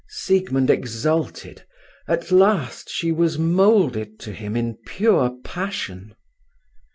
Siegmund 0.09 0.71
exulted. 0.71 1.63
At 2.07 2.31
last 2.31 2.89
she 2.89 3.11
was 3.11 3.37
moulded 3.37 4.19
to 4.21 4.31
him 4.33 4.57
in 4.57 4.79
pure 4.87 5.37
passion. 5.43 6.15